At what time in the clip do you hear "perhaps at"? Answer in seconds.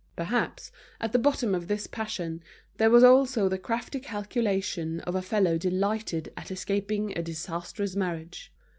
0.15-1.11